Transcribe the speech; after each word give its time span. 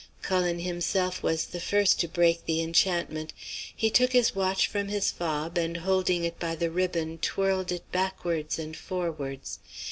"Cullen 0.23 0.57
himself 0.61 1.21
was 1.21 1.45
the 1.45 1.59
first 1.59 1.99
to 1.99 2.07
break 2.07 2.45
the 2.47 2.59
enchantment. 2.59 3.33
He 3.75 3.91
took 3.91 4.13
his 4.13 4.33
watch 4.35 4.65
from 4.65 4.87
his 4.87 5.11
fob 5.11 5.59
and 5.59 5.77
holding 5.77 6.23
it 6.23 6.39
by 6.39 6.55
the 6.55 6.71
ribbon 6.71 7.19
twirled 7.19 7.71
it 7.71 7.83
backwards 7.91 8.57
and 8.57 8.75
forwards. 8.75 9.59